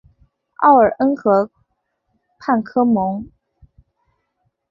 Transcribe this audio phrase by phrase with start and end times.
[0.61, 1.51] 奥尔恩河
[2.39, 3.27] 畔科蒙。